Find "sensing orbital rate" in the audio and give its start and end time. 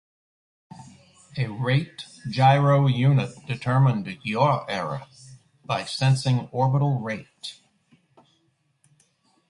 5.85-7.59